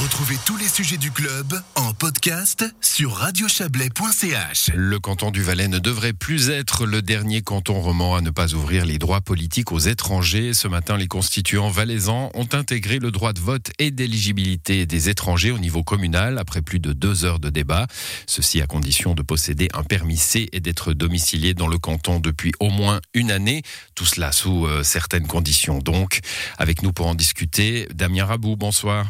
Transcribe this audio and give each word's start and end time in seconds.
Retrouvez 0.00 0.36
tous 0.46 0.56
les 0.56 0.68
sujets 0.68 0.96
du 0.96 1.10
club 1.10 1.60
en 1.74 1.92
podcast 1.92 2.64
sur 2.80 3.14
radiochablais.ch. 3.14 4.70
Le 4.72 5.00
canton 5.00 5.32
du 5.32 5.42
Valais 5.42 5.66
ne 5.66 5.80
devrait 5.80 6.12
plus 6.12 6.50
être 6.50 6.86
le 6.86 7.02
dernier 7.02 7.42
canton 7.42 7.80
roman 7.80 8.14
à 8.14 8.20
ne 8.20 8.30
pas 8.30 8.54
ouvrir 8.54 8.86
les 8.86 8.98
droits 8.98 9.20
politiques 9.20 9.72
aux 9.72 9.80
étrangers. 9.80 10.54
Ce 10.54 10.68
matin, 10.68 10.96
les 10.96 11.08
constituants 11.08 11.68
valaisans 11.68 12.30
ont 12.34 12.46
intégré 12.52 13.00
le 13.00 13.10
droit 13.10 13.32
de 13.32 13.40
vote 13.40 13.72
et 13.80 13.90
d'éligibilité 13.90 14.86
des 14.86 15.08
étrangers 15.08 15.50
au 15.50 15.58
niveau 15.58 15.82
communal 15.82 16.38
après 16.38 16.62
plus 16.62 16.78
de 16.78 16.92
deux 16.92 17.24
heures 17.24 17.40
de 17.40 17.50
débat. 17.50 17.88
Ceci 18.28 18.60
à 18.60 18.68
condition 18.68 19.14
de 19.14 19.22
posséder 19.22 19.68
un 19.74 19.82
permis 19.82 20.16
C 20.16 20.48
et 20.52 20.60
d'être 20.60 20.92
domicilié 20.92 21.54
dans 21.54 21.66
le 21.66 21.78
canton 21.78 22.20
depuis 22.20 22.52
au 22.60 22.70
moins 22.70 23.00
une 23.14 23.32
année. 23.32 23.62
Tout 23.96 24.06
cela 24.06 24.30
sous 24.30 24.64
euh, 24.64 24.84
certaines 24.84 25.26
conditions 25.26 25.80
donc. 25.80 26.20
Avec 26.56 26.84
nous 26.84 26.92
pour 26.92 27.08
en 27.08 27.16
discuter, 27.16 27.88
Damien 27.92 28.26
Rabou, 28.26 28.54
bonsoir. 28.54 29.08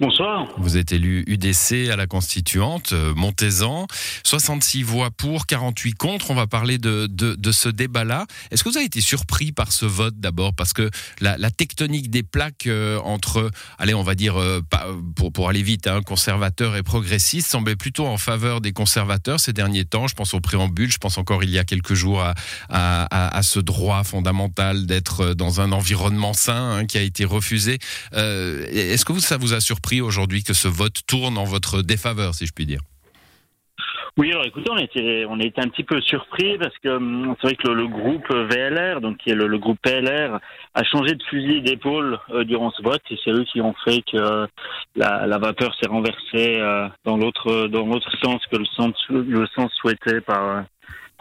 Bonsoir. 0.00 0.46
Vous 0.58 0.76
êtes 0.76 0.92
élu 0.92 1.24
UDC 1.26 1.90
à 1.90 1.96
la 1.96 2.06
Constituante, 2.06 2.92
euh, 2.92 3.12
Montezan. 3.16 3.88
66 4.22 4.84
voix 4.84 5.10
pour, 5.10 5.44
48 5.44 5.94
contre. 5.94 6.30
On 6.30 6.36
va 6.36 6.46
parler 6.46 6.78
de, 6.78 7.08
de, 7.08 7.50
ce 7.50 7.68
débat-là. 7.68 8.24
Est-ce 8.52 8.62
que 8.62 8.68
vous 8.68 8.76
avez 8.76 8.86
été 8.86 9.00
surpris 9.00 9.50
par 9.50 9.72
ce 9.72 9.86
vote 9.86 10.14
d'abord? 10.20 10.54
Parce 10.54 10.72
que 10.72 10.88
la, 11.20 11.36
tectonique 11.50 12.10
des 12.10 12.22
plaques 12.22 12.68
euh, 12.68 13.00
entre, 13.00 13.50
allez, 13.76 13.92
on 13.92 14.04
va 14.04 14.14
dire, 14.14 14.40
euh, 14.40 14.60
pour, 15.16 15.32
pour 15.32 15.48
aller 15.48 15.64
vite, 15.64 15.88
hein, 15.88 16.00
conservateurs 16.02 16.76
et 16.76 16.84
progressistes 16.84 17.50
semblait 17.50 17.74
plutôt 17.74 18.06
en 18.06 18.18
faveur 18.18 18.60
des 18.60 18.70
conservateurs 18.70 19.40
ces 19.40 19.52
derniers 19.52 19.84
temps. 19.84 20.06
Je 20.06 20.14
pense 20.14 20.32
au 20.32 20.38
préambule, 20.38 20.92
je 20.92 20.98
pense 20.98 21.18
encore 21.18 21.42
il 21.42 21.50
y 21.50 21.58
a 21.58 21.64
quelques 21.64 21.94
jours 21.94 22.22
à, 22.22 22.34
à, 22.68 23.36
à 23.36 23.42
ce 23.42 23.58
droit 23.58 24.04
fondamental 24.04 24.86
d'être 24.86 25.34
dans 25.34 25.60
un 25.60 25.72
environnement 25.72 26.34
sain 26.34 26.70
hein, 26.70 26.86
qui 26.86 26.98
a 26.98 27.02
été 27.02 27.24
refusé. 27.24 27.80
Est-ce 28.12 29.04
que 29.04 29.12
vous, 29.12 29.18
ça 29.18 29.38
vous 29.38 29.54
a 29.54 29.60
surpris? 29.60 29.87
Aujourd'hui 30.00 30.42
que 30.42 30.54
ce 30.54 30.68
vote 30.68 31.00
tourne 31.06 31.38
en 31.38 31.44
votre 31.44 31.82
défaveur, 31.82 32.34
si 32.34 32.46
je 32.46 32.52
puis 32.52 32.66
dire. 32.66 32.80
Oui, 34.18 34.32
alors 34.32 34.46
écoutez, 34.46 34.68
on 34.68 34.78
était, 34.78 35.24
on 35.28 35.38
était 35.38 35.60
un 35.60 35.68
petit 35.68 35.84
peu 35.84 36.00
surpris 36.00 36.58
parce 36.58 36.76
que 36.78 36.88
hum, 36.88 37.36
c'est 37.40 37.46
vrai 37.46 37.56
que 37.56 37.68
le, 37.68 37.86
groupe 37.86 38.28
VLR, 38.28 39.00
donc 39.00 39.18
qui 39.18 39.30
est 39.30 39.34
le, 39.34 39.58
groupe 39.58 39.78
PLR, 39.80 40.40
a 40.74 40.82
changé 40.82 41.14
de 41.14 41.22
fusil 41.22 41.62
d'épaule 41.62 42.18
euh, 42.30 42.42
durant 42.42 42.72
ce 42.72 42.82
vote 42.82 43.00
et 43.10 43.18
c'est 43.22 43.30
eux 43.30 43.44
qui 43.44 43.60
ont 43.60 43.74
fait 43.84 44.02
que 44.10 44.48
la, 44.96 45.38
vapeur 45.38 45.72
s'est 45.80 45.88
renversée 45.88 46.58
euh, 46.58 46.88
dans 47.04 47.16
l'autre 47.16 47.68
dans 47.68 47.86
l'autre 47.86 48.10
sens 48.20 48.44
que 48.50 48.56
le 48.56 48.64
sens 48.64 48.92
le 49.08 49.46
sens 49.54 49.70
souhaité 49.74 50.20
par 50.20 50.64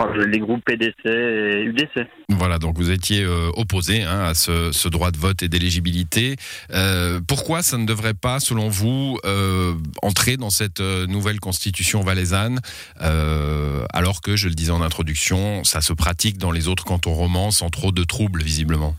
les 0.06 0.40
groupes 0.40 0.64
PDC 0.66 0.94
et 1.06 1.64
UDC. 1.64 2.08
Voilà, 2.30 2.59
donc 2.59 2.78
vous 2.78 2.92
étiez 2.92 3.23
euh, 3.23 3.50
opposé 3.56 4.03
hein, 4.03 4.22
à 4.22 4.34
ce, 4.34 4.88
droit 4.90 5.12
de 5.12 5.17
vote 5.17 5.44
et 5.44 5.50
d'éligibilité. 5.50 6.36
Euh, 6.72 7.20
pourquoi 7.28 7.62
ça 7.62 7.78
ne 7.78 7.86
devrait 7.86 8.14
pas, 8.14 8.40
selon 8.40 8.70
vous, 8.70 9.18
euh, 9.25 9.73
entrer 10.02 10.38
dans 10.38 10.50
cette 10.50 10.80
nouvelle 10.80 11.40
constitution 11.40 12.02
valaisanne, 12.02 12.59
alors 13.00 14.22
que, 14.22 14.36
je 14.36 14.48
le 14.48 14.53
disais 14.53 14.72
en 14.72 14.81
introduction, 14.81 15.64
ça 15.64 15.81
se 15.81 15.94
pratique 15.94 16.38
dans 16.38 16.52
les 16.52 16.68
autres 16.68 16.86
cantons 16.86 17.14
romans 17.14 17.52
sans 17.52 17.70
trop 17.70 17.92
de 17.92 18.03
troubles, 18.03 18.44
visiblement? 18.44 18.95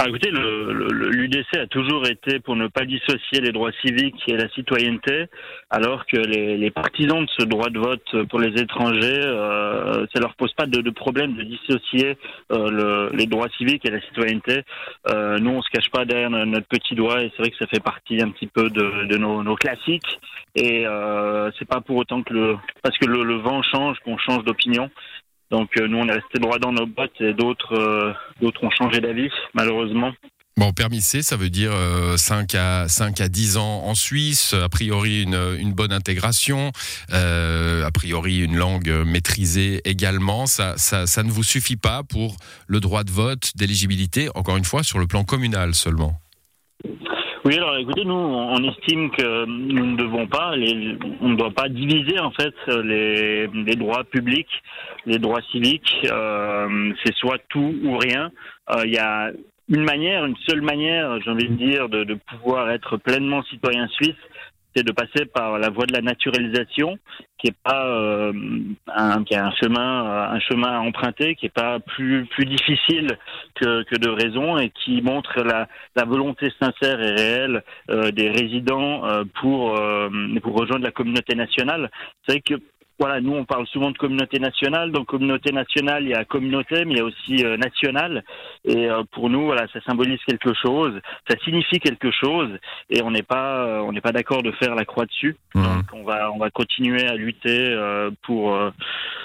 Ah, 0.00 0.06
écoutez, 0.06 0.30
l'UDC 0.30 1.56
a 1.56 1.66
toujours 1.66 2.06
été 2.06 2.38
pour 2.38 2.54
ne 2.54 2.68
pas 2.68 2.84
dissocier 2.84 3.40
les 3.40 3.50
droits 3.50 3.72
civiques 3.84 4.22
et 4.28 4.36
la 4.36 4.48
citoyenneté, 4.50 5.26
alors 5.70 6.06
que 6.06 6.16
les, 6.16 6.70
partisans 6.70 7.24
de 7.24 7.30
ce 7.36 7.44
droit 7.44 7.68
de 7.68 7.80
vote 7.80 8.26
pour 8.28 8.38
les 8.38 8.62
étrangers, 8.62 9.20
euh, 9.24 10.06
ça 10.14 10.20
leur 10.20 10.36
pose 10.36 10.52
pas 10.54 10.66
de, 10.66 10.88
problème 10.90 11.34
de 11.34 11.42
dissocier 11.42 12.16
euh, 12.52 13.10
les 13.12 13.26
droits 13.26 13.48
civiques 13.58 13.84
et 13.86 13.90
la 13.90 14.00
citoyenneté. 14.00 14.62
Euh, 15.08 15.38
nous, 15.38 15.50
on 15.50 15.62
se 15.62 15.70
cache 15.70 15.90
pas 15.90 16.04
derrière 16.04 16.30
notre 16.30 16.68
petit 16.68 16.94
doigt, 16.94 17.20
et 17.24 17.32
c'est 17.34 17.42
vrai 17.42 17.50
que 17.50 17.56
ça 17.58 17.66
fait 17.66 17.82
partie 17.82 18.22
un 18.22 18.30
petit 18.30 18.46
peu 18.46 18.70
de, 18.70 19.16
nos, 19.16 19.56
classiques. 19.56 20.20
Et 20.54 20.86
euh, 20.86 21.50
c'est 21.58 21.68
pas 21.68 21.80
pour 21.80 21.96
autant 21.96 22.22
que 22.22 22.32
le 22.32 22.56
parce 22.82 22.96
que 22.98 23.06
le 23.06 23.34
vent 23.34 23.62
change 23.62 23.98
qu'on 24.04 24.16
change 24.16 24.44
d'opinion. 24.44 24.90
Donc 25.50 25.70
euh, 25.78 25.88
nous, 25.88 25.98
on 25.98 26.08
est 26.08 26.12
resté 26.12 26.38
droit 26.38 26.58
dans 26.58 26.72
nos 26.72 26.86
bottes 26.86 27.20
et 27.20 27.32
d'autres 27.32 27.74
euh, 27.74 28.12
d'autres 28.40 28.62
ont 28.64 28.70
changé 28.70 29.00
d'avis, 29.00 29.30
malheureusement. 29.54 30.12
Bon, 30.56 30.72
permis 30.72 31.00
C, 31.00 31.22
ça 31.22 31.36
veut 31.36 31.50
dire 31.50 31.70
5, 32.16 32.54
euh, 32.56 32.82
à, 32.84 32.88
5 32.88 33.20
à 33.20 33.28
10 33.28 33.58
ans 33.58 33.84
en 33.84 33.94
Suisse, 33.94 34.54
a 34.54 34.68
priori 34.68 35.22
une, 35.22 35.72
bonne 35.72 35.92
intégration, 35.92 36.72
a 37.12 37.90
priori 37.94 38.40
une 38.40 38.56
langue 38.56 38.90
maîtrisée 39.06 39.80
également. 39.84 40.46
Ça, 40.46 40.76
ça 40.76 41.22
ne 41.22 41.30
vous 41.30 41.44
suffit 41.44 41.76
pas 41.76 42.02
pour 42.02 42.36
le 42.66 42.80
droit 42.80 43.04
de 43.04 43.12
vote, 43.12 43.52
d'éligibilité, 43.54 44.30
encore 44.34 44.56
une 44.56 44.64
fois, 44.64 44.82
sur 44.82 44.98
le 44.98 45.06
plan 45.06 45.22
communal 45.22 45.76
seulement 45.76 46.20
oui, 47.48 47.56
alors 47.56 47.78
écoutez, 47.78 48.04
nous, 48.04 48.12
on 48.12 48.62
estime 48.62 49.10
que 49.10 49.46
nous 49.46 49.86
ne 49.86 49.96
devons 49.96 50.26
pas, 50.26 50.52
on 51.22 51.28
ne 51.30 51.34
doit 51.34 51.50
pas 51.50 51.70
diviser 51.70 52.20
en 52.20 52.30
fait 52.30 52.54
les, 52.66 53.74
droits 53.74 54.04
publics, 54.04 54.50
les 55.06 55.18
droits 55.18 55.40
civiques. 55.50 55.94
Euh, 56.04 56.92
c'est 57.02 57.14
soit 57.14 57.38
tout 57.48 57.74
ou 57.84 57.96
rien. 57.96 58.30
Euh, 58.68 58.82
il 58.84 58.92
y 58.92 58.98
a 58.98 59.30
une 59.70 59.82
manière, 59.82 60.26
une 60.26 60.36
seule 60.46 60.60
manière, 60.60 61.18
j'ai 61.22 61.30
envie 61.30 61.48
de 61.48 61.54
dire, 61.54 61.88
de 61.88 62.18
pouvoir 62.28 62.70
être 62.70 62.98
pleinement 62.98 63.42
citoyen 63.44 63.88
suisse, 63.88 64.14
c'est 64.74 64.84
de 64.84 64.92
passer 64.92 65.24
par 65.26 65.58
la 65.58 65.70
voie 65.70 65.86
de 65.86 65.92
la 65.92 66.00
naturalisation, 66.00 66.98
qui 67.38 67.48
est 67.48 67.56
pas 67.62 67.86
euh, 67.86 68.32
un, 68.94 69.24
qui 69.24 69.34
est 69.34 69.38
un 69.38 69.52
chemin, 69.52 70.06
euh, 70.06 70.34
un 70.36 70.40
chemin 70.40 70.72
à 70.72 70.80
emprunter, 70.80 71.34
qui 71.34 71.46
est 71.46 71.54
pas 71.54 71.80
plus 71.80 72.26
plus 72.26 72.44
difficile 72.44 73.18
que, 73.54 73.82
que 73.84 73.96
de 73.96 74.08
raison 74.08 74.58
et 74.58 74.70
qui 74.70 75.00
montre 75.02 75.42
la, 75.42 75.68
la 75.96 76.04
volonté 76.04 76.52
sincère 76.60 77.00
et 77.00 77.12
réelle 77.12 77.62
euh, 77.90 78.10
des 78.10 78.30
résidents 78.30 79.02
pour 79.40 79.80
pour 80.42 80.54
rejoindre 80.54 80.84
la 80.84 80.90
communauté 80.92 81.34
nationale. 81.34 81.90
C'est 82.26 82.32
vrai 82.32 82.40
que 82.40 82.54
voilà, 82.98 83.20
nous 83.20 83.32
on 83.32 83.44
parle 83.44 83.66
souvent 83.68 83.90
de 83.90 83.98
communauté 83.98 84.40
nationale. 84.40 84.90
Dans 84.90 85.04
communauté 85.04 85.52
nationale, 85.52 86.02
il 86.02 86.10
y 86.10 86.14
a 86.14 86.24
communauté, 86.24 86.84
mais 86.84 86.94
il 86.94 86.96
y 86.96 87.00
a 87.00 87.04
aussi 87.04 87.44
euh, 87.44 87.56
nationale. 87.56 88.24
Et 88.64 88.90
euh, 88.90 89.04
pour 89.12 89.30
nous, 89.30 89.44
voilà, 89.44 89.66
ça 89.72 89.80
symbolise 89.86 90.18
quelque 90.26 90.52
chose, 90.54 91.00
ça 91.28 91.36
signifie 91.44 91.78
quelque 91.78 92.10
chose, 92.10 92.50
et 92.90 93.02
on 93.02 93.10
n'est 93.10 93.22
pas, 93.22 93.64
euh, 93.64 93.80
on 93.80 93.92
n'est 93.92 94.00
pas 94.00 94.12
d'accord 94.12 94.42
de 94.42 94.50
faire 94.52 94.74
la 94.74 94.84
croix 94.84 95.06
dessus. 95.06 95.36
Mmh. 95.54 95.62
Donc 95.62 95.84
on 95.92 96.04
va, 96.04 96.32
on 96.32 96.38
va 96.38 96.50
continuer 96.50 97.06
à 97.06 97.14
lutter 97.14 97.76
pour 98.22 98.58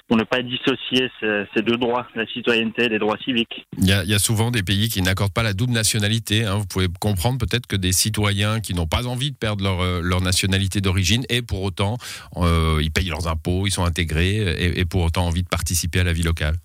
pour 0.08 0.18
ne 0.18 0.24
pas 0.24 0.42
dissocier 0.42 1.10
ces, 1.20 1.46
ces, 1.56 1.62
deux 1.62 1.78
droits, 1.78 2.06
la 2.16 2.28
citoyenneté 2.28 2.84
et 2.84 2.90
les 2.90 3.00
droits 3.00 3.18
civiques. 3.24 3.66
Il 3.78 3.88
y 3.88 3.94
a, 3.94 4.04
il 4.04 4.10
y 4.10 4.14
a 4.14 4.20
souvent 4.20 4.52
des 4.52 4.62
pays 4.62 4.90
qui 4.90 5.02
n'accordent 5.02 5.34
pas 5.34 5.44
la 5.44 5.54
double 5.54 5.72
nationalité. 5.72 6.46
Hein. 6.46 6.58
Vous 6.58 6.66
pouvez 6.66 6.88
comprendre 7.00 7.40
peut-être 7.40 7.68
que 7.68 7.76
des 7.76 7.94
citoyens 7.94 8.60
qui 8.60 8.74
n'ont 8.74 8.88
pas 8.88 9.08
envie 9.08 9.32
de 9.32 9.38
perdre 9.38 9.64
leur 9.64 10.02
leur 10.02 10.22
nationalité 10.22 10.82
d'origine 10.82 11.24
et 11.30 11.42
pour 11.42 11.64
autant 11.64 11.98
ils 12.38 12.92
payent 12.92 13.10
leurs 13.10 13.28
impôts 13.28 13.63
ils 13.68 13.72
sont 13.72 13.86
intégrés 13.86 14.38
et, 14.58 14.86
pour 14.86 15.04
autant 15.04 15.26
envie 15.26 15.44
de 15.44 15.50
participer 15.50 16.00
à 16.00 16.04
la 16.04 16.14
vie 16.14 16.24
locale 16.24 16.56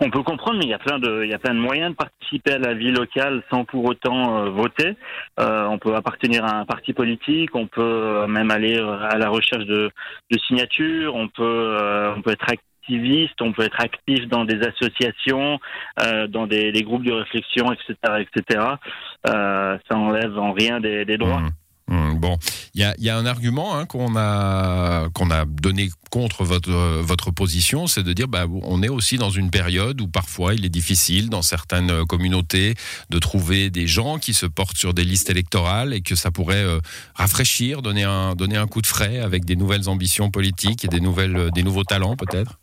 on 0.00 0.10
peut 0.10 0.22
comprendre, 0.22 0.58
mais 0.58 0.64
il 0.64 0.70
y 0.70 0.74
a 0.74 0.78
plein 0.78 0.98
de, 0.98 1.22
il 1.24 1.30
y 1.30 1.34
a 1.34 1.38
plein 1.38 1.54
de 1.54 1.60
moyens 1.60 1.90
de 1.90 1.96
participer 1.96 2.52
à 2.52 2.58
la 2.58 2.74
vie 2.74 2.90
locale 2.90 3.42
sans 3.50 3.64
pour 3.64 3.84
autant 3.84 4.38
euh, 4.38 4.50
voter. 4.50 4.96
Euh, 5.40 5.66
on 5.66 5.78
peut 5.78 5.94
appartenir 5.94 6.44
à 6.44 6.56
un 6.56 6.64
parti 6.64 6.92
politique, 6.92 7.54
on 7.54 7.66
peut 7.66 7.82
euh, 7.82 8.26
même 8.26 8.50
aller 8.50 8.76
à 8.76 9.16
la 9.16 9.28
recherche 9.28 9.64
de, 9.66 9.90
signatures, 10.46 11.14
on 11.14 11.28
peut, 11.28 11.78
on 12.16 12.22
peut 12.22 12.32
être 12.32 12.50
activiste, 12.50 13.40
on 13.40 13.52
peut 13.52 13.62
être 13.62 13.80
actif 13.80 14.26
dans 14.28 14.44
des 14.44 14.60
associations, 14.66 15.60
dans 16.28 16.46
des, 16.46 16.82
groupes 16.82 17.04
de 17.04 17.12
réflexion, 17.12 17.72
etc., 17.72 17.94
etc. 18.20 18.64
ça 19.24 19.78
enlève 19.96 20.36
en 20.38 20.52
rien 20.52 20.80
des, 20.80 21.16
droits. 21.16 21.40
Mmh. 21.40 21.50
Hum, 21.90 22.18
bon, 22.18 22.38
il 22.74 22.80
y 22.80 23.08
a, 23.10 23.16
un 23.16 23.26
argument 23.26 23.76
hein, 23.76 23.84
qu'on 23.84 24.16
a 24.16 25.10
donné 25.44 25.90
contre 26.10 26.44
votre 26.44 27.30
position, 27.30 27.86
c'est 27.86 28.02
de 28.02 28.12
dire 28.12 28.28
bah 28.28 28.46
on 28.62 28.82
est 28.82 28.88
aussi 28.88 29.18
dans 29.18 29.30
une 29.30 29.50
période 29.50 30.00
où 30.00 30.08
parfois 30.08 30.54
il 30.54 30.64
est 30.64 30.70
difficile 30.70 31.28
dans 31.28 31.42
certaines 31.42 32.06
communautés 32.06 32.74
de 33.10 33.18
trouver 33.18 33.68
des 33.68 33.86
gens 33.86 34.18
qui 34.18 34.32
se 34.32 34.46
portent 34.46 34.76
sur 34.76 34.94
des 34.94 35.04
listes 35.04 35.28
électorales 35.28 35.92
et 35.92 36.00
que 36.00 36.14
ça 36.14 36.30
pourrait 36.30 36.64
euh, 36.64 36.80
rafraîchir, 37.14 37.82
donner 37.82 38.04
un 38.04 38.66
coup 38.66 38.80
de 38.80 38.86
frais 38.86 39.18
avec 39.18 39.44
des 39.44 39.56
nouvelles 39.56 39.88
ambitions 39.88 40.30
politiques 40.30 40.84
et 40.84 40.88
des 40.88 41.00
des 41.00 41.62
nouveaux 41.62 41.84
talents 41.84 42.16
peut-être. 42.16 42.58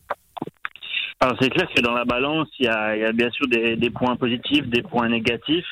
Alors 1.23 1.37
c'est 1.39 1.51
clair 1.51 1.67
que 1.71 1.81
dans 1.81 1.93
la 1.93 2.03
balance, 2.03 2.47
il 2.57 2.65
y 2.65 2.67
a, 2.67 2.95
il 2.95 3.01
y 3.03 3.05
a 3.05 3.11
bien 3.11 3.29
sûr 3.29 3.47
des, 3.47 3.75
des, 3.75 3.91
points 3.91 4.15
positifs, 4.15 4.65
des 4.67 4.81
points 4.81 5.07
négatifs. 5.07 5.67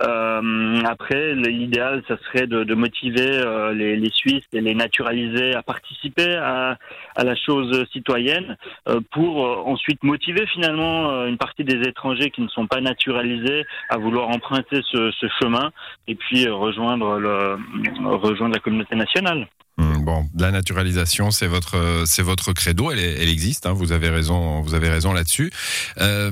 Euh, 0.00 0.80
après, 0.86 1.34
l'idéal, 1.34 2.02
ça 2.08 2.16
serait 2.24 2.46
de, 2.46 2.64
de 2.64 2.74
motiver 2.74 3.28
euh, 3.30 3.74
les, 3.74 3.96
les, 3.96 4.10
Suisses 4.10 4.46
et 4.54 4.62
les 4.62 4.74
naturaliser 4.74 5.54
à 5.54 5.62
participer 5.62 6.36
à, 6.36 6.78
à 7.14 7.24
la 7.24 7.36
chose 7.36 7.84
citoyenne 7.92 8.56
euh, 8.88 9.00
pour 9.12 9.44
euh, 9.44 9.56
ensuite 9.66 10.02
motiver 10.02 10.46
finalement 10.46 11.10
euh, 11.10 11.26
une 11.26 11.36
partie 11.36 11.64
des 11.64 11.86
étrangers 11.86 12.30
qui 12.30 12.40
ne 12.40 12.48
sont 12.48 12.66
pas 12.66 12.80
naturalisés 12.80 13.66
à 13.90 13.98
vouloir 13.98 14.30
emprunter 14.30 14.80
ce, 14.90 15.10
ce 15.10 15.26
chemin 15.42 15.72
et 16.08 16.14
puis 16.14 16.48
rejoindre, 16.48 17.18
le, 17.18 17.58
rejoindre 18.02 18.54
la 18.54 18.60
communauté 18.60 18.96
nationale. 18.96 19.46
Mmh, 19.78 20.04
Bon, 20.04 20.28
la 20.38 20.52
naturalisation, 20.52 21.30
c'est 21.30 21.48
votre, 21.48 22.04
c'est 22.06 22.22
votre 22.22 22.52
credo. 22.52 22.90
Elle, 22.90 23.00
elle 23.00 23.28
existe. 23.28 23.66
Hein, 23.66 23.72
vous 23.72 23.92
avez 23.92 24.08
raison. 24.08 24.60
Vous 24.60 24.74
avez 24.74 24.88
raison 24.88 25.12
là-dessus. 25.12 25.50
Euh, 25.98 26.30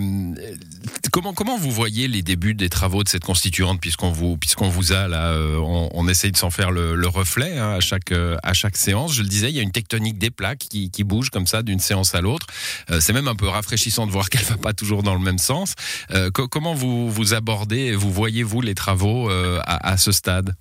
comment, 1.12 1.34
comment 1.34 1.58
vous 1.58 1.70
voyez 1.70 2.08
les 2.08 2.22
débuts 2.22 2.54
des 2.54 2.68
travaux 2.68 3.02
de 3.02 3.08
cette 3.08 3.24
constituante, 3.24 3.80
puisqu'on 3.80 4.12
vous, 4.12 4.36
puisqu'on 4.36 4.68
vous 4.68 4.92
a 4.92 5.08
là, 5.08 5.32
euh, 5.32 5.56
on, 5.58 5.88
on, 5.92 6.08
essaye 6.08 6.32
de 6.32 6.36
s'en 6.36 6.50
faire 6.50 6.70
le, 6.70 6.94
le 6.94 7.08
reflet 7.08 7.58
hein, 7.58 7.72
à 7.72 7.80
chaque, 7.80 8.12
euh, 8.12 8.36
à 8.42 8.54
chaque 8.54 8.76
séance. 8.76 9.12
Je 9.14 9.22
le 9.22 9.28
disais, 9.28 9.50
il 9.50 9.56
y 9.56 9.58
a 9.58 9.62
une 9.62 9.72
tectonique 9.72 10.18
des 10.18 10.30
plaques 10.30 10.66
qui, 10.70 10.90
qui 10.90 11.04
bouge 11.04 11.30
comme 11.30 11.46
ça 11.46 11.62
d'une 11.62 11.80
séance 11.80 12.14
à 12.14 12.20
l'autre. 12.20 12.46
Euh, 12.90 13.00
c'est 13.00 13.12
même 13.12 13.28
un 13.28 13.34
peu 13.34 13.48
rafraîchissant 13.48 14.06
de 14.06 14.12
voir 14.12 14.28
qu'elle 14.30 14.44
va 14.44 14.56
pas 14.56 14.72
toujours 14.72 15.02
dans 15.02 15.14
le 15.14 15.20
même 15.20 15.38
sens. 15.38 15.74
Euh, 16.12 16.30
comment 16.30 16.74
vous, 16.74 17.10
vous 17.10 17.34
abordez, 17.34 17.94
vous 17.94 18.12
voyez 18.12 18.42
vous 18.42 18.60
les 18.60 18.74
travaux 18.74 19.28
à, 19.28 19.88
à 19.88 19.96
ce 19.96 20.12
stade? 20.12 20.54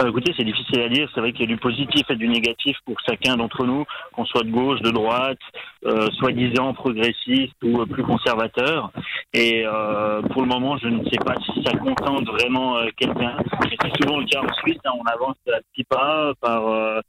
Euh, 0.00 0.08
écoutez, 0.08 0.34
c'est 0.36 0.44
difficile 0.44 0.80
à 0.80 0.88
dire. 0.88 1.08
C'est 1.14 1.20
vrai 1.20 1.32
qu'il 1.32 1.42
y 1.42 1.44
a 1.44 1.54
du 1.54 1.56
positif 1.56 2.02
et 2.10 2.16
du 2.16 2.28
négatif 2.28 2.76
pour 2.84 2.96
chacun 3.08 3.36
d'entre 3.36 3.64
nous, 3.64 3.84
qu'on 4.12 4.24
soit 4.24 4.42
de 4.42 4.50
gauche, 4.50 4.80
de 4.80 4.90
droite, 4.90 5.38
euh, 5.84 6.10
soi-disant 6.18 6.74
progressiste 6.74 7.54
ou 7.62 7.80
euh, 7.80 7.86
plus 7.86 8.02
conservateur. 8.02 8.90
Et 9.32 9.64
euh, 9.64 10.22
pour 10.22 10.42
le 10.42 10.48
moment, 10.48 10.76
je 10.78 10.88
ne 10.88 11.04
sais 11.04 11.18
pas 11.24 11.34
si 11.46 11.62
ça 11.64 11.76
contente 11.76 12.26
vraiment 12.26 12.78
quelqu'un. 12.96 13.38
Et 13.70 13.76
c'est 13.80 14.02
souvent 14.02 14.18
le 14.18 14.26
cas 14.26 14.42
en 14.42 14.52
Suisse. 14.54 14.78
Hein, 14.84 14.90
on 14.98 15.04
avance 15.04 15.36
à 15.48 15.60
petits 15.72 15.84
pas 15.84 16.32
par 16.40 17.00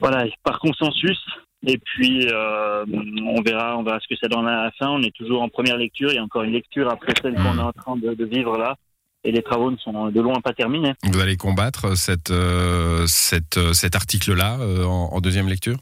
voilà 0.00 0.24
par 0.42 0.58
consensus. 0.58 1.22
Et 1.66 1.78
puis 1.78 2.26
on 2.32 3.42
verra, 3.42 3.76
on 3.76 3.82
verra 3.82 4.00
ce 4.00 4.08
que 4.08 4.16
ça 4.16 4.28
donne 4.28 4.48
à 4.48 4.64
la 4.64 4.70
fin. 4.72 4.88
On 4.88 5.02
est 5.02 5.14
toujours 5.14 5.42
en 5.42 5.48
première 5.50 5.76
lecture. 5.76 6.10
Il 6.10 6.16
y 6.16 6.18
a 6.18 6.22
encore 6.22 6.42
une 6.42 6.52
lecture 6.52 6.90
après 6.90 7.12
celle 7.20 7.34
qu'on 7.34 7.58
est 7.58 7.62
en 7.62 7.72
train 7.72 7.96
de 7.96 8.24
vivre 8.24 8.56
là 8.56 8.76
et 9.24 9.32
les 9.32 9.42
travaux 9.42 9.70
ne 9.70 9.76
sont 9.78 10.10
de 10.10 10.20
loin 10.20 10.40
pas 10.42 10.52
terminés. 10.52 10.92
Vous 11.02 11.20
allez 11.20 11.36
combattre 11.36 11.96
cette, 11.96 12.30
euh, 12.30 13.04
cette, 13.06 13.56
euh, 13.56 13.72
cet 13.72 13.96
article-là 13.96 14.58
euh, 14.60 14.84
en, 14.84 15.10
en, 15.12 15.20
deuxième 15.20 15.48
lecture? 15.48 15.76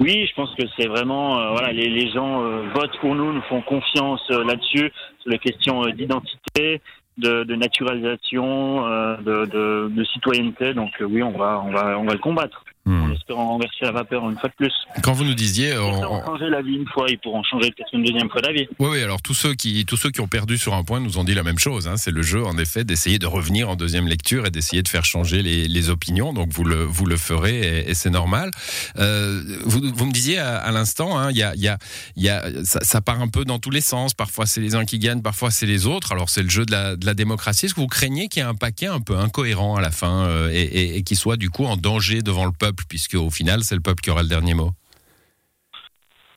Oui, 0.00 0.26
je 0.28 0.34
pense 0.34 0.54
que 0.54 0.62
c'est 0.78 0.86
vraiment 0.86 1.40
euh, 1.40 1.50
voilà 1.50 1.72
les, 1.72 1.88
les 1.88 2.10
gens 2.12 2.40
votent 2.72 2.98
pour 3.00 3.16
nous, 3.16 3.32
nous 3.32 3.42
font 3.42 3.62
confiance 3.62 4.22
là-dessus 4.30 4.92
sur 5.20 5.30
les 5.30 5.38
questions 5.38 5.82
d'identité, 5.86 6.80
de, 7.16 7.42
de, 7.42 7.54
naturalisation, 7.56 8.86
de, 9.18 9.46
de, 9.46 9.88
de, 9.88 10.04
citoyenneté. 10.04 10.72
Donc 10.72 10.90
oui, 11.00 11.20
on 11.24 11.36
va 11.36 11.60
on 11.64 11.72
va 11.72 11.98
on 11.98 12.04
va 12.04 12.12
le 12.12 12.20
combattre. 12.20 12.64
Mmh. 12.88 13.02
En 13.02 13.12
espérant 13.12 13.48
renverser 13.48 13.82
la 13.82 13.92
vapeur 13.92 14.30
une 14.30 14.38
fois 14.38 14.48
de 14.48 14.54
plus. 14.54 14.72
Quand 15.02 15.12
vous 15.12 15.24
nous 15.24 15.34
disiez, 15.34 15.76
on, 15.76 16.10
on... 16.10 16.24
changer 16.24 16.48
la 16.48 16.62
vie 16.62 16.76
une 16.76 16.88
fois, 16.88 17.04
ils 17.10 17.18
pourront 17.18 17.42
changer 17.42 17.70
peut-être 17.70 17.92
une 17.92 18.02
deuxième 18.02 18.30
fois 18.30 18.40
la 18.40 18.52
vie. 18.52 18.66
Oui, 18.78 18.88
oui. 18.92 19.02
Alors 19.02 19.20
tous 19.20 19.34
ceux 19.34 19.52
qui 19.52 19.84
tous 19.84 19.98
ceux 19.98 20.10
qui 20.10 20.22
ont 20.22 20.26
perdu 20.26 20.56
sur 20.56 20.72
un 20.72 20.84
point 20.84 20.98
nous 20.98 21.18
ont 21.18 21.24
dit 21.24 21.34
la 21.34 21.42
même 21.42 21.58
chose. 21.58 21.86
Hein. 21.86 21.98
C'est 21.98 22.10
le 22.10 22.22
jeu, 22.22 22.42
en 22.46 22.56
effet, 22.56 22.84
d'essayer 22.84 23.18
de 23.18 23.26
revenir 23.26 23.68
en 23.68 23.76
deuxième 23.76 24.08
lecture 24.08 24.46
et 24.46 24.50
d'essayer 24.50 24.82
de 24.82 24.88
faire 24.88 25.04
changer 25.04 25.42
les, 25.42 25.68
les, 25.68 25.90
opinions. 25.90 26.32
Donc 26.32 26.48
vous 26.50 26.64
le 26.64 26.82
vous 26.82 27.04
le 27.04 27.18
ferez 27.18 27.60
et, 27.60 27.90
et 27.90 27.94
c'est 27.94 28.08
normal. 28.08 28.52
Euh, 28.96 29.42
vous, 29.66 29.82
vous 29.94 30.06
me 30.06 30.12
disiez 30.12 30.38
à, 30.38 30.56
à 30.56 30.72
l'instant, 30.72 31.28
il 31.28 31.42
hein, 31.42 31.52
y 31.54 31.66
a 31.68 31.78
y 32.16 32.28
a 32.30 32.48
y 32.48 32.64
ça, 32.64 32.80
ça, 32.82 33.02
part 33.02 33.20
un 33.20 33.28
peu 33.28 33.44
dans 33.44 33.58
tous 33.58 33.70
les 33.70 33.82
sens. 33.82 34.14
Parfois 34.14 34.46
c'est 34.46 34.62
les 34.62 34.74
uns 34.74 34.86
qui 34.86 34.98
gagnent, 34.98 35.20
parfois 35.20 35.50
c'est 35.50 35.66
les 35.66 35.86
autres. 35.86 36.12
Alors 36.12 36.30
c'est 36.30 36.42
le 36.42 36.48
jeu 36.48 36.64
de 36.64 36.72
la, 36.72 36.96
de 36.96 37.04
la 37.04 37.12
démocratie. 37.12 37.66
Est-ce 37.66 37.74
que 37.74 37.80
vous 37.80 37.86
craignez 37.86 38.28
qu'il 38.28 38.42
y 38.42 38.46
ait 38.46 38.48
un 38.48 38.54
paquet 38.54 38.86
un 38.86 39.00
peu 39.00 39.18
incohérent 39.18 39.76
à 39.76 39.82
la 39.82 39.90
fin 39.90 40.24
euh, 40.24 40.50
et, 40.50 40.62
et, 40.62 40.96
et 40.96 41.02
qui 41.02 41.16
soit 41.16 41.36
du 41.36 41.50
coup 41.50 41.66
en 41.66 41.76
danger 41.76 42.22
devant 42.22 42.46
le 42.46 42.52
peuple, 42.52 42.77
puisque 42.86 43.14
au 43.14 43.30
final 43.30 43.62
c'est 43.62 43.74
le 43.74 43.80
peuple 43.80 44.00
qui 44.00 44.10
aura 44.10 44.22
le 44.22 44.28
dernier 44.28 44.54
mot 44.54 44.70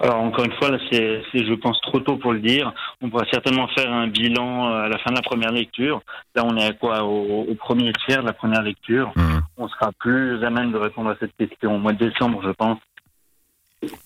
alors 0.02 0.20
encore 0.20 0.46
une 0.46 0.54
fois, 0.54 0.72
là, 0.72 0.80
c'est, 0.92 1.22
je 1.32 1.54
pense, 1.54 1.80
trop 1.82 2.00
tôt 2.00 2.18
pour 2.18 2.34
le 2.34 2.40
dire. 2.40 2.74
On 3.02 3.10
pourra 3.12 3.24
certainement 3.32 3.68
faire 3.68 3.94
un 3.94 4.08
bilan 4.08 4.74
à 4.74 4.88
la 4.88 4.98
fin 4.98 5.12
de 5.12 5.16
la 5.16 5.22
première 5.22 5.52
lecture. 5.52 6.02
Là, 6.34 6.44
on 6.44 6.58
est 6.58 6.66
à 6.66 6.74
quoi? 6.74 7.04
Au, 7.04 7.44
au, 7.44 7.54
premier 7.54 7.94
tiers 8.08 8.22
de 8.22 8.26
la 8.26 8.34
première 8.34 8.64
lecture. 8.64 9.12
Mmh. 9.16 9.40
On 9.58 9.68
sera 9.68 9.92
plus 10.00 10.44
à 10.44 10.50
même 10.50 10.72
de 10.72 10.78
répondre 10.78 11.12
à 11.12 11.16
cette 11.20 11.38
question 11.38 11.76
au 11.76 11.78
mois 11.78 11.94
de 11.94 12.10
décembre, 12.10 12.42
je 12.44 12.50
pense. 12.50 12.80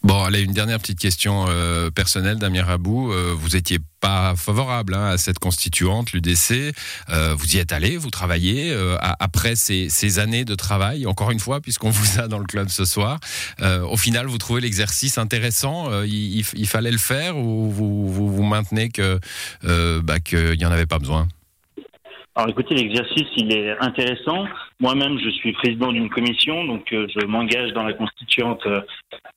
Bon, 0.03 0.23
allez, 0.23 0.41
une 0.41 0.53
dernière 0.53 0.79
petite 0.79 0.99
question 0.99 1.47
euh, 1.49 1.89
personnelle, 1.89 2.37
Damien 2.37 2.63
Rabou. 2.63 3.11
Euh, 3.11 3.33
vous 3.35 3.57
étiez 3.57 3.79
pas 3.99 4.33
favorable 4.37 4.93
hein, 4.93 5.07
à 5.07 5.17
cette 5.17 5.39
constituante, 5.39 6.13
l'UDC. 6.13 6.73
Euh, 7.09 7.35
vous 7.37 7.55
y 7.55 7.59
êtes 7.59 7.73
allé, 7.73 7.97
vous 7.97 8.09
travaillez. 8.09 8.75
Après 9.19 9.55
ces, 9.55 10.19
années 10.19 10.45
de 10.45 10.55
travail, 10.55 11.05
encore 11.05 11.31
une 11.31 11.39
fois, 11.39 11.59
puisqu'on 11.59 11.89
vous 11.89 12.19
a 12.19 12.27
dans 12.27 12.39
le 12.39 12.45
club 12.45 12.69
ce 12.69 12.85
soir, 12.85 13.19
au 13.61 13.97
final, 13.97 14.27
vous 14.27 14.37
trouvez 14.37 14.61
l'exercice 14.61 15.17
intéressant 15.17 15.89
il, 16.03 16.67
fallait 16.67 16.91
le 16.91 16.97
faire 16.97 17.37
ou 17.37 17.69
vous 17.71 18.07
vous, 18.07 18.31
vous 18.31 18.43
maintenez 18.43 18.89
que 18.89 19.19
bah, 19.63 20.19
qu'il 20.19 20.57
n'y 20.57 20.65
en 20.65 20.71
avait 20.71 20.85
pas 20.85 20.99
besoin? 20.99 21.27
Alors 22.35 22.49
écoutez, 22.49 22.75
l'exercice, 22.75 23.27
il 23.37 23.53
est 23.53 23.77
intéressant. 23.79 24.45
Moi-même, 24.81 25.17
je 25.23 25.29
suis 25.29 25.53
président 25.53 25.91
d'une 25.93 26.09
commission, 26.09 26.65
donc 26.65 26.91
euh, 26.91 27.07
je 27.15 27.25
m'engage 27.25 27.71
dans 27.71 27.83
la 27.83 27.93
constituante 27.93 28.65
euh, 28.65 28.81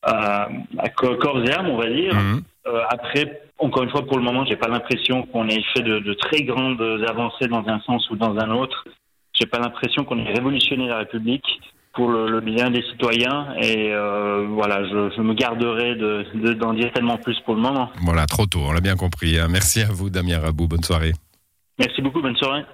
à, 0.03 0.49
à, 0.79 0.89
corps 0.89 1.41
et 1.45 1.53
âme, 1.53 1.69
on 1.69 1.77
va 1.77 1.89
dire. 1.89 2.15
Mmh. 2.15 2.43
Euh, 2.67 2.81
après, 2.91 3.43
encore 3.59 3.85
une 3.85 3.91
fois, 3.91 4.05
pour 4.05 4.19
le 4.19 4.25
moment, 4.25 4.45
j'ai 4.47 4.57
pas 4.57 4.67
l'impression 4.67 5.23
qu'on 5.23 5.49
ait 5.49 5.63
fait 5.75 5.83
de, 5.83 6.01
de, 6.01 6.13
très 6.15 6.43
grandes 6.43 6.83
avancées 7.09 7.47
dans 7.47 7.65
un 7.69 7.81
sens 7.81 8.11
ou 8.11 8.17
dans 8.17 8.37
un 8.37 8.51
autre. 8.51 8.85
J'ai 9.33 9.47
pas 9.47 9.61
l'impression 9.61 10.05
qu'on 10.05 10.19
ait 10.19 10.33
révolutionné 10.33 10.89
la 10.89 10.99
République 10.99 11.47
pour 11.95 12.11
le, 12.11 12.29
le 12.29 12.41
bien 12.41 12.71
des 12.71 12.83
citoyens. 12.83 13.55
Et 13.61 13.93
euh, 13.93 14.47
voilà, 14.51 14.85
je, 14.85 15.15
je, 15.17 15.23
me 15.23 15.35
garderai 15.35 15.95
d'en 15.95 16.73
de, 16.73 16.77
dire 16.77 16.93
tellement 16.93 17.19
plus 17.19 17.39
pour 17.45 17.55
le 17.55 17.61
moment. 17.61 17.91
Voilà, 18.03 18.27
trop 18.27 18.47
tôt, 18.47 18.61
on 18.61 18.73
l'a 18.73 18.81
bien 18.81 18.97
compris. 18.97 19.39
Hein. 19.39 19.47
Merci 19.49 19.83
à 19.83 19.89
vous, 19.89 20.11
Damien 20.11 20.41
Rabou. 20.41 20.67
Bonne 20.67 20.83
soirée. 20.83 21.13
Merci 21.79 22.03
beaucoup, 22.03 22.21
bonne 22.21 22.37
soirée. 22.37 22.65